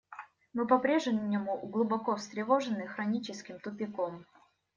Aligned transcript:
Мы 0.53 0.65
по-прежнему 0.65 1.59
глубоко 1.67 2.15
встревожены 2.15 2.87
хроническим 2.87 3.59
тупиком. 3.59 4.25